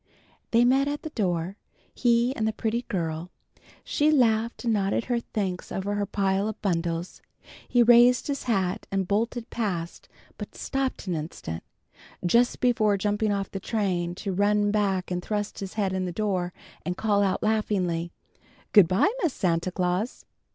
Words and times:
They 0.49 0.65
met 0.65 0.87
at 0.87 1.03
the 1.03 1.11
door, 1.11 1.57
he 1.93 2.35
and 2.35 2.47
the 2.47 2.53
pretty 2.53 2.85
girl, 2.89 3.29
she 3.83 4.09
laughing 4.09 4.55
and 4.69 4.73
nodding 4.73 5.03
her 5.03 5.19
thanks 5.19 5.71
over 5.71 5.93
her 5.93 6.07
pile 6.07 6.47
of 6.47 6.59
bundles. 6.59 7.21
He 7.67 7.83
raised 7.83 8.25
his 8.25 8.45
hat 8.45 8.87
and 8.91 9.07
bolted 9.07 9.51
past, 9.51 10.09
but 10.39 10.55
stopped 10.55 11.05
an 11.05 11.13
instant, 11.13 11.61
just 12.25 12.61
before 12.61 12.97
jumping 12.97 13.31
off 13.31 13.51
the 13.51 13.59
train, 13.59 14.15
to 14.15 14.33
run 14.33 14.71
back 14.71 15.11
and 15.11 15.21
thrust 15.21 15.59
his 15.59 15.75
head 15.75 15.93
in 15.93 16.05
the 16.05 16.11
door 16.11 16.51
and 16.83 16.97
call 16.97 17.21
out 17.21 17.43
laughingly, 17.43 18.11
"Good 18.73 18.87
by, 18.87 19.07
Miss 19.21 19.35
Santa 19.35 19.69
Claus!" 19.71 20.25